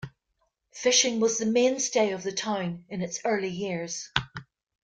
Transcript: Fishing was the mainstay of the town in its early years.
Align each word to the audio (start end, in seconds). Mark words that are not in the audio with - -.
Fishing 0.71 1.19
was 1.19 1.37
the 1.37 1.45
mainstay 1.45 2.09
of 2.09 2.23
the 2.23 2.31
town 2.31 2.85
in 2.89 3.03
its 3.03 3.19
early 3.23 3.49
years. 3.49 4.09